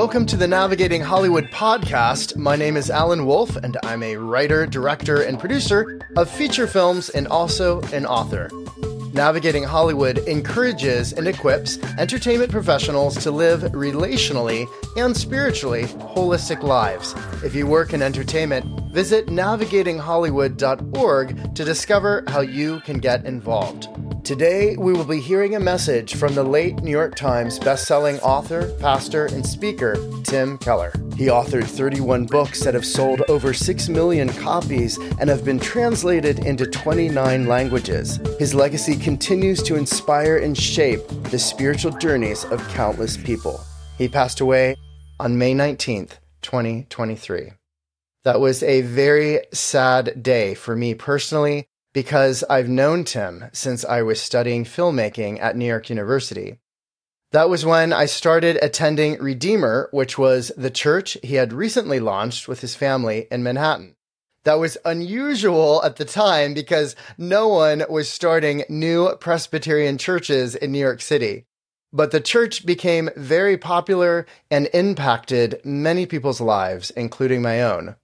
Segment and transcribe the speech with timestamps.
[0.00, 2.34] Welcome to the Navigating Hollywood podcast.
[2.34, 7.10] My name is Allen Wolf, and I'm a writer, director, and producer of feature films
[7.10, 8.48] and also an author.
[9.12, 14.66] Navigating Hollywood encourages and equips entertainment professionals to live relationally
[14.96, 17.14] and spiritually holistic lives.
[17.44, 23.88] If you work in entertainment, visit navigatinghollywood.org to discover how you can get involved.
[24.24, 28.70] Today, we will be hearing a message from the late New York Times bestselling author,
[28.78, 30.92] pastor, and speaker, Tim Keller.
[31.16, 36.40] He authored 31 books that have sold over 6 million copies and have been translated
[36.40, 38.20] into 29 languages.
[38.38, 43.60] His legacy continues to inspire and shape the spiritual journeys of countless people.
[43.96, 44.76] He passed away
[45.18, 47.52] on May 19th, 2023.
[48.24, 54.02] That was a very sad day for me personally because I've known Tim since I
[54.02, 56.58] was studying filmmaking at New York University.
[57.32, 62.48] That was when I started attending Redeemer, which was the church he had recently launched
[62.48, 63.94] with his family in Manhattan.
[64.44, 70.72] That was unusual at the time because no one was starting new Presbyterian churches in
[70.72, 71.44] New York City.
[71.92, 77.96] But the church became very popular and impacted many people's lives, including my own.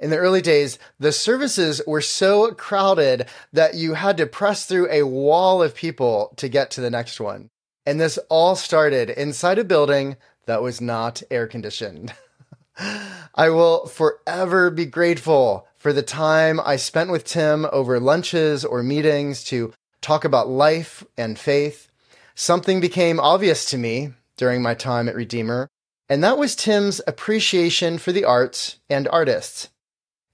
[0.00, 4.88] In the early days, the services were so crowded that you had to press through
[4.90, 7.50] a wall of people to get to the next one.
[7.84, 12.14] And this all started inside a building that was not air conditioned.
[13.34, 18.82] I will forever be grateful for the time I spent with Tim over lunches or
[18.82, 21.88] meetings to talk about life and faith.
[22.36, 25.68] Something became obvious to me during my time at Redeemer,
[26.08, 29.70] and that was Tim's appreciation for the arts and artists.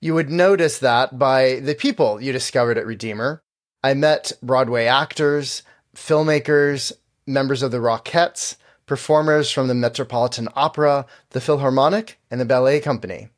[0.04, 3.42] You would notice that by the people you discovered at Redeemer.
[3.82, 5.62] I met Broadway actors,
[5.96, 6.92] filmmakers,
[7.26, 13.30] members of the Rockettes, performers from the Metropolitan Opera, the Philharmonic, and the Ballet Company.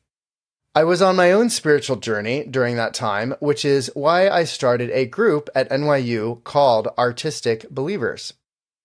[0.75, 4.89] I was on my own spiritual journey during that time, which is why I started
[4.89, 8.33] a group at NYU called Artistic Believers.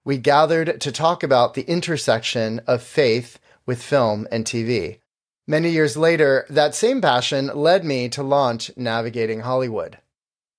[0.04, 5.00] We gathered to talk about the intersection of faith with film and TV.
[5.46, 9.98] Many years later, that same passion led me to launch Navigating Hollywood.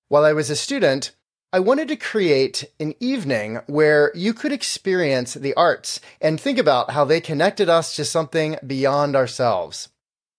[0.10, 1.12] While I was a student,
[1.54, 6.92] I wanted to create an evening where you could experience the arts and think about
[6.92, 9.90] how they connected us to something beyond ourselves.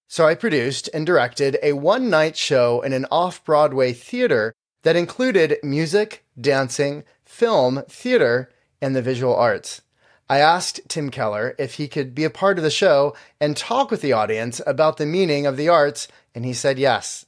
[0.08, 4.96] So I produced and directed a one night show in an off Broadway theater that
[4.96, 8.50] included music, dancing, film, theater,
[8.82, 9.80] and the visual arts.
[10.28, 13.90] I asked Tim Keller if he could be a part of the show and talk
[13.90, 17.26] with the audience about the meaning of the arts, and he said yes.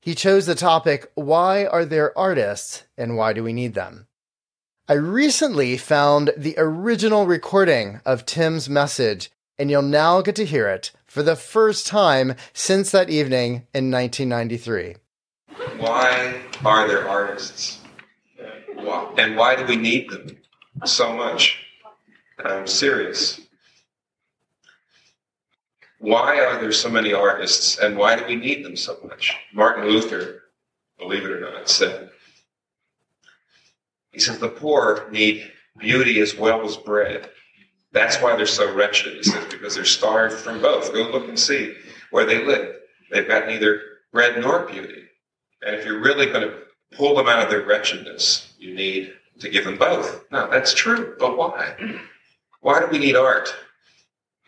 [0.00, 4.08] He chose the topic, Why are there artists and why do we need them?
[4.88, 10.68] I recently found the original recording of Tim's message, and you'll now get to hear
[10.68, 14.96] it for the first time since that evening in 1993.
[15.78, 17.80] Why are there artists?
[19.16, 20.36] And why do we need them
[20.84, 21.58] so much?
[22.44, 23.40] I'm serious.
[25.98, 29.36] Why are there so many artists and why do we need them so much?
[29.52, 30.42] Martin Luther,
[30.98, 32.10] believe it or not, said,
[34.10, 37.30] he said, the poor need beauty as well as bread.
[37.92, 40.92] That's why they're so wretched, he says, because they're starved from both.
[40.92, 41.74] Go look and see
[42.10, 42.76] where they live.
[43.10, 43.80] They've got neither
[44.12, 45.04] bread nor beauty.
[45.64, 46.58] And if you're really going to
[46.96, 50.24] pull them out of their wretchedness, you need to give them both.
[50.30, 51.76] Now, that's true, but why?
[52.62, 53.52] Why do we need art?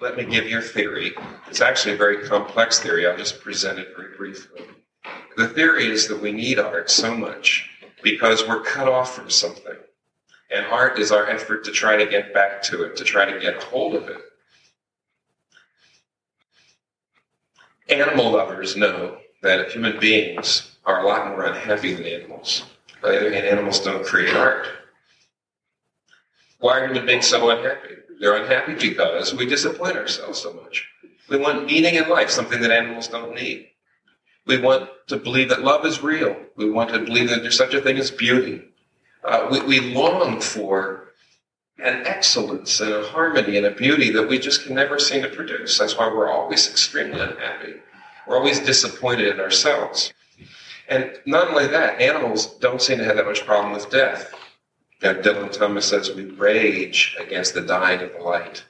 [0.00, 1.12] Let me give you a theory.
[1.48, 3.06] It's actually a very complex theory.
[3.08, 4.62] I'll just present it very briefly.
[5.36, 7.69] The theory is that we need art so much
[8.04, 9.75] because we're cut off from something.
[10.52, 13.41] And art is our effort to try to get back to it, to try to
[13.41, 14.20] get hold of it.
[17.88, 22.62] Animal lovers know that human beings are a lot more unhappy than animals.
[23.02, 24.69] On animals don't create art.
[26.60, 27.96] Why are human beings so unhappy?
[28.20, 30.88] They're unhappy because we disappoint ourselves so much.
[31.28, 33.69] We want meaning in life, something that animals don't need.
[34.46, 36.37] We want to believe that love is real.
[36.56, 38.62] We want to believe that there's such a thing as beauty.
[39.25, 41.05] Uh, we, we long for
[41.78, 45.28] an excellence and a harmony and a beauty that we just can never seem to
[45.28, 45.78] produce.
[45.78, 47.75] That's why we're always extremely unhappy.
[48.26, 50.12] We're always disappointed in ourselves.
[50.88, 54.32] And not only that, animals don't seem to have that much problem with death.
[55.02, 58.64] Now, Dylan Thomas says we rage against the dying of the light.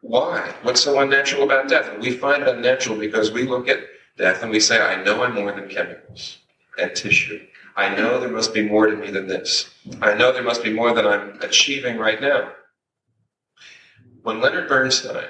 [0.00, 0.54] Why?
[0.62, 1.98] What's so unnatural about death?
[1.98, 3.80] We find it unnatural because we look at
[4.16, 6.38] death and we say, I know I'm more than chemicals
[6.78, 7.40] and tissue.
[7.76, 9.70] I know there must be more to me than this.
[10.00, 12.52] I know there must be more than I'm achieving right now.
[14.22, 15.24] When Leonard Bernstein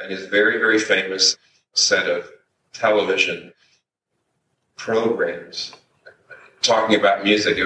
[0.00, 1.36] and his very, very famous
[1.72, 2.30] set of
[2.72, 3.52] television
[4.76, 5.72] programs
[6.62, 7.58] talking about music,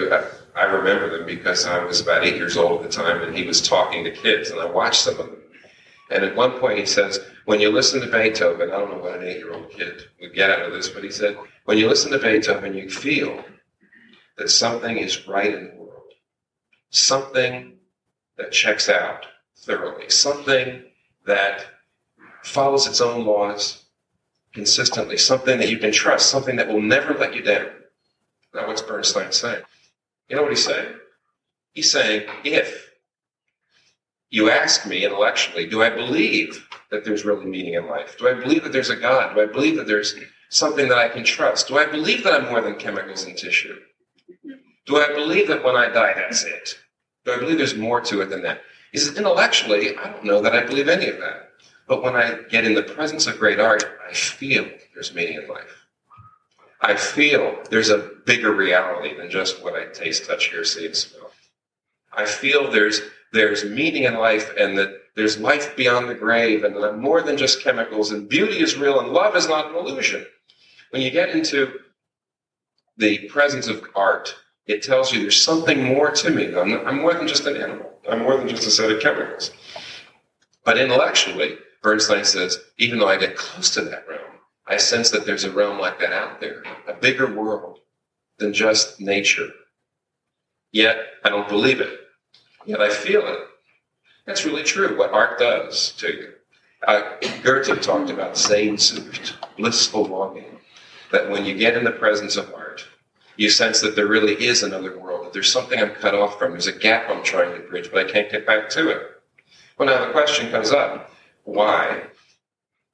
[0.55, 3.45] I remember them because I was about eight years old at the time and he
[3.45, 5.43] was talking to kids and I watched some of them.
[6.11, 9.19] And at one point he says, when you listen to Beethoven, I don't know what
[9.19, 11.89] an eight year old kid would get out of this, but he said, when you
[11.89, 13.45] listen to Beethoven, you feel
[14.37, 16.13] that something is right in the world,
[16.91, 17.75] something
[18.37, 20.85] that checks out thoroughly, something
[21.27, 21.67] that
[22.43, 23.85] follows its own laws
[24.53, 27.67] consistently, something that you can trust, something that will never let you down.
[28.55, 29.63] Now, what's Bernstein saying?
[30.29, 30.95] You know what he's saying?
[31.73, 32.91] He's saying, if
[34.31, 38.17] you ask me intellectually, do I believe that there's really meaning in life?
[38.19, 39.35] Do I believe that there's a God?
[39.35, 40.15] Do I believe that there's
[40.51, 41.69] something that I can trust?
[41.69, 43.79] Do I believe that I'm more than chemicals and tissue?
[44.87, 46.79] Do I believe that when I die, that's it?
[47.25, 48.61] Do I believe there's more to it than that?
[48.93, 51.51] He says, intellectually, I don't know that I believe any of that.
[51.87, 55.49] But when I get in the presence of great art, I feel there's meaning in
[55.49, 55.84] life.
[56.87, 60.95] I feel there's a bigger reality than just what I taste, touch, hear, see, and
[60.95, 61.31] smell.
[62.13, 63.01] I feel there's
[63.33, 67.23] there's meaning in life and that there's life beyond the grave and that I'm more
[67.23, 70.27] than just chemicals and beauty is real and love is not an illusion.
[70.91, 71.81] When you get into
[72.99, 76.55] the presence of art, it tells you there's something more to me.
[76.55, 77.99] I'm, I'm more than just an animal.
[78.09, 79.51] I'm more than just a set of chemicals.
[80.65, 84.34] But intellectually, Bernstein says, even though I get close to that realm,
[84.67, 87.81] I sense that there's a realm like that out there, a bigger world
[88.39, 89.51] than just nature.
[90.73, 92.01] Yet I don't believe it.
[92.65, 93.41] Yet I feel it.
[94.27, 96.33] That's really true, what art does to you.
[96.87, 97.03] Uh,
[97.43, 100.59] Goethe talked about Sehnsucht, blissful longing,
[101.13, 102.87] that when you get in the presence of art,
[103.37, 106.53] you sense that there really is another world, that there's something I'm cut off from,
[106.53, 109.03] there's a gap I'm trying to bridge, but I can't get back to it.
[109.79, 111.11] Well, now the question comes up
[111.45, 112.05] why?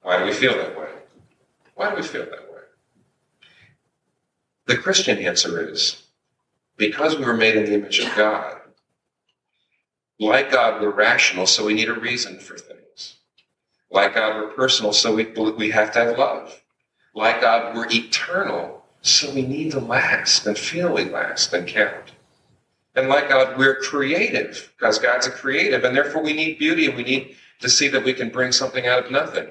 [0.01, 0.90] Why do we feel that way?
[1.81, 2.61] Why do we feel that way?
[4.67, 6.03] The Christian answer is
[6.77, 8.57] because we were made in the image of God,
[10.19, 13.15] like God, we're rational, so we need a reason for things.
[13.89, 16.61] Like God, we're personal, so we, we have to have love.
[17.15, 22.11] Like God, we're eternal, so we need to last and feel we last and count.
[22.93, 26.95] And like God, we're creative, because God's a creative, and therefore we need beauty and
[26.95, 29.47] we need to see that we can bring something out of nothing.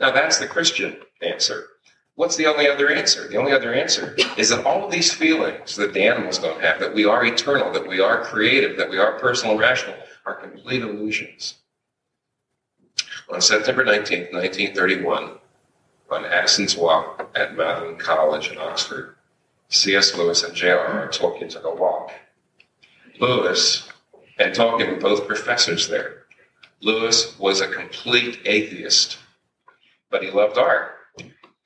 [0.00, 1.66] Now, that's the Christian answer.
[2.14, 3.26] What's the only other answer?
[3.26, 6.78] The only other answer is that all of these feelings that the animals don't have,
[6.80, 9.96] that we are eternal, that we are creative, that we are personal and rational,
[10.26, 11.54] are complete illusions.
[13.32, 15.38] On September 19th, 1931,
[16.10, 19.16] on Addison's Walk at Magdalen College in Oxford,
[19.70, 20.14] C.S.
[20.14, 21.08] Lewis and J.R.R.
[21.08, 22.12] Tolkien took a walk.
[23.18, 23.88] Lewis
[24.38, 26.24] and Tolkien were both professors there.
[26.82, 29.16] Lewis was a complete atheist,
[30.10, 30.96] but he loved art.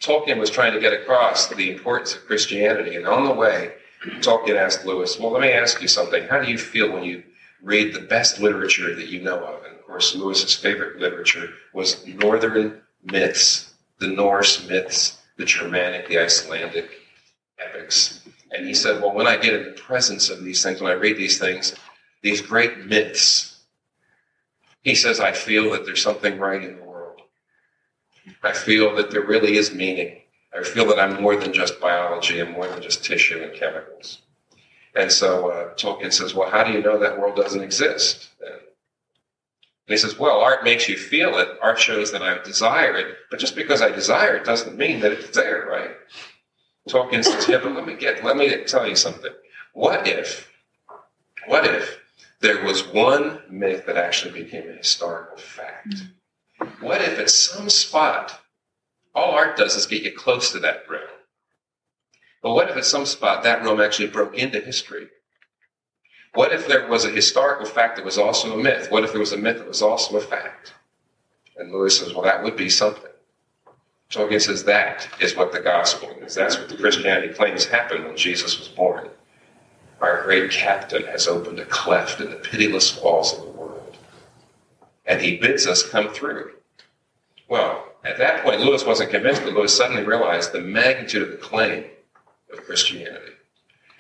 [0.00, 3.72] Tolkien was trying to get across the importance of Christianity, and on the way,
[4.20, 6.25] Tolkien asked Lewis, Well, let me ask you something.
[6.28, 7.22] How do you feel when you
[7.62, 9.64] read the best literature that you know of?
[9.64, 16.19] And of course, Lewis's favorite literature was Northern myths, the Norse myths, the Germanic, the
[16.19, 16.90] Icelandic
[17.58, 18.20] epics.
[18.52, 20.96] And he said, Well, when I get in the presence of these things, when I
[20.96, 21.75] read these things,
[22.22, 23.58] these great myths,
[24.82, 26.86] he says, I feel that there's something right in the.
[28.42, 30.21] I feel that there really is meaning.
[30.56, 34.23] I feel that I'm more than just biology, I'm more than just tissue and chemicals.
[34.95, 38.30] And so uh, Tolkien says, Well, how do you know that world doesn't exist?
[38.40, 38.61] And
[39.92, 41.49] he says, Well, art makes you feel it.
[41.62, 43.16] Art shows that I desire it.
[43.30, 45.90] But just because I desire it doesn't mean that it's there, right?
[46.88, 49.33] Tolkien says, Yeah, but let me get, let me tell you something.
[49.75, 50.50] What if,
[51.47, 52.00] what if
[52.40, 56.04] there was one myth that actually became a historical fact.
[56.80, 58.40] What if at some spot,
[59.14, 61.09] all art does is get you close to that room?
[62.42, 65.09] But what if at some spot that room actually broke into history?
[66.35, 68.90] What if there was a historical fact that was also a myth?
[68.90, 70.75] What if there was a myth that was also a fact?
[71.56, 73.11] And Lewis says, well, that would be something.
[74.11, 76.35] Tolkien says that is what the gospel is.
[76.35, 79.09] That's what the Christianity claims happened when Jesus was born.
[80.00, 83.97] Our great captain has opened a cleft in the pitiless walls of the world,
[85.06, 86.52] and he bids us come through.
[87.49, 91.37] Well, at that point, Lewis wasn't convinced, but Lewis suddenly realized the magnitude of the
[91.37, 91.85] claim
[92.53, 93.33] of Christianity.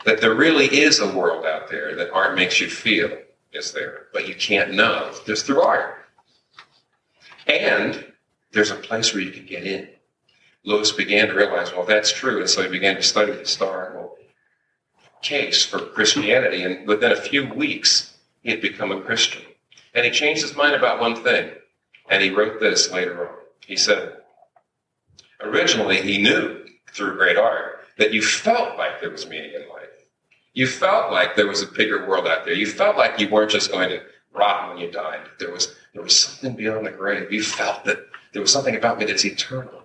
[0.04, 3.10] That there really is a world out there that art makes you feel
[3.52, 6.04] is there, but you can't know just through art.
[7.46, 8.12] And
[8.52, 9.88] there's a place where you can get in.
[10.64, 14.16] Lewis began to realize, well, that's true, and so he began to study the historical
[15.22, 19.42] case for Christianity, and within a few weeks, he had become a Christian.
[19.94, 21.50] And he changed his mind about one thing.
[22.08, 23.34] And he wrote this later on.
[23.66, 24.16] He said,
[25.40, 29.88] originally he knew through great art that you felt like there was meaning in life.
[30.54, 32.54] You felt like there was a bigger world out there.
[32.54, 35.20] You felt like you weren't just going to rot when you died.
[35.38, 37.32] There was, there was something beyond the grave.
[37.32, 37.98] You felt that
[38.32, 39.82] there was something about me that's eternal.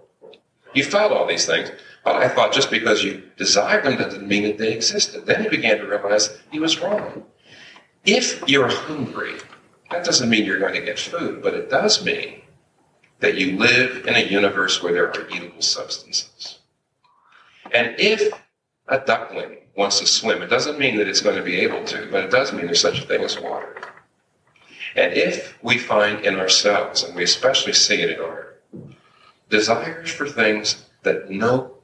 [0.73, 1.71] You felt all these things,
[2.03, 5.25] but I thought just because you desired them doesn't mean that they existed.
[5.25, 7.25] Then he began to realize he was wrong.
[8.05, 9.35] If you're hungry,
[9.91, 12.41] that doesn't mean you're going to get food, but it does mean
[13.19, 16.59] that you live in a universe where there are eatable substances.
[17.73, 18.33] And if
[18.87, 22.07] a duckling wants to swim, it doesn't mean that it's going to be able to,
[22.11, 23.77] but it does mean there's such a thing as water.
[24.95, 28.61] And if we find in ourselves, and we especially see it in art,
[29.49, 31.77] desires for things that no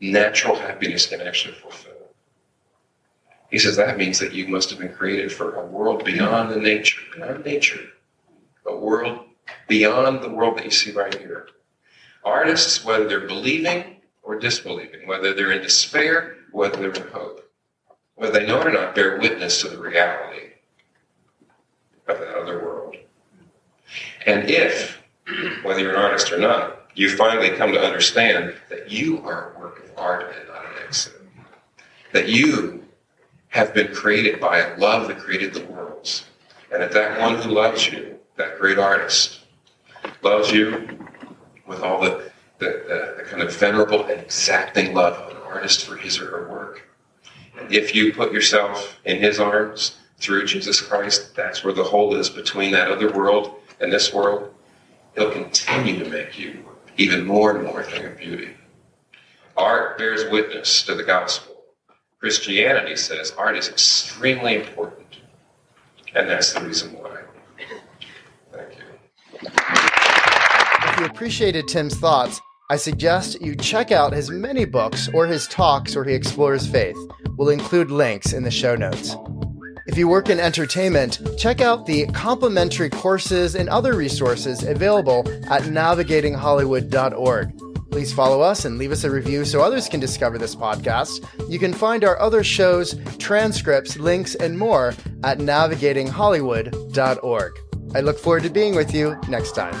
[0.00, 1.97] natural happiness can actually fulfill,
[3.50, 6.60] he says that means that you must have been created for a world beyond the
[6.60, 7.80] nature, beyond nature,
[8.66, 9.24] a world
[9.66, 11.48] beyond the world that you see right here.
[12.24, 17.50] Artists, whether they're believing or disbelieving, whether they're in despair, whether they're in hope,
[18.16, 20.48] whether they know it or not, bear witness to the reality
[22.06, 22.96] of that other world.
[24.26, 25.00] And if,
[25.62, 29.60] whether you're an artist or not, you finally come to understand that you are a
[29.60, 31.30] work of art and not an accident,
[32.12, 32.84] that you
[33.48, 36.26] have been created by a love that created the worlds,
[36.72, 39.40] and that that one who loves you, that great artist,
[40.22, 40.86] loves you
[41.66, 45.84] with all the, the, the, the kind of venerable and exacting love of an artist
[45.84, 46.88] for his or her work.
[47.58, 52.14] And if you put yourself in his arms through Jesus Christ, that's where the hole
[52.14, 54.54] is between that other world and this world.
[55.14, 56.64] He'll continue to make you
[56.96, 58.54] even more and more a thing of beauty.
[59.56, 61.57] Art bears witness to the gospel.
[62.20, 65.18] Christianity says art is extremely important.
[66.14, 67.22] And that's the reason why.
[68.52, 68.84] Thank you.
[69.40, 75.46] If you appreciated Tim's thoughts, I suggest you check out his many books or his
[75.46, 76.96] talks where he explores faith.
[77.36, 79.14] We'll include links in the show notes.
[79.86, 85.20] If you work in entertainment, check out the complimentary courses and other resources available
[85.50, 87.60] at navigatinghollywood.org.
[87.98, 91.26] Please follow us and leave us a review so others can discover this podcast.
[91.50, 97.58] You can find our other shows, transcripts, links, and more at navigatinghollywood.org.
[97.96, 99.74] I look forward to being with you next time.